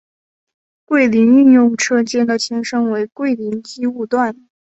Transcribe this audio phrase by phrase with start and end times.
[0.83, 4.35] 桂林运用车间的前身为桂林机务段。